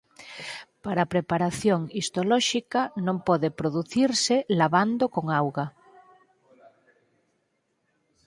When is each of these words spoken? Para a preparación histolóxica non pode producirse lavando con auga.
Para 0.83 0.99
a 1.03 1.11
preparación 1.13 1.81
histolóxica 1.99 2.81
non 3.05 3.17
pode 3.27 3.49
producirse 3.59 4.35
lavando 4.59 5.05
con 5.15 5.25
auga. 5.39 5.67